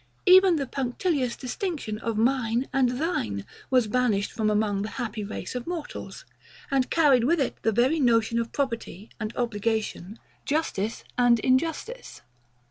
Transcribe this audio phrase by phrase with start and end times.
[0.25, 5.53] Even the punctilious distinction of MINE and THINE was banished from among the happy race
[5.53, 6.25] of mortals,
[6.71, 12.23] and carried with it the very notion of property and obligation, justice and injustice.